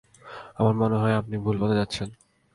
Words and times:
আমার 0.59 0.73
মনে 0.73 0.97
হয় 0.97 1.15
আপনি 1.15 1.35
ভুল 1.37 1.55
পথে 1.61 1.75
যাচ্ছেন। 1.75 2.09